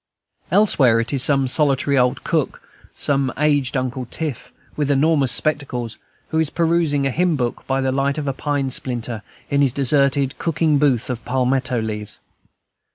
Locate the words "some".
1.21-1.47, 2.95-3.31